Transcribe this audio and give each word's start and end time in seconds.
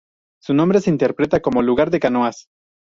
Su 0.41 0.55
nombre 0.55 0.81
se 0.81 0.89
interpreta 0.89 1.43
como 1.43 1.61
"Lugar 1.61 1.91
de 1.91 1.99
canoas". 1.99 2.47